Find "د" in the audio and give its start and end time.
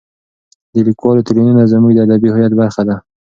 0.73-0.75, 1.95-1.99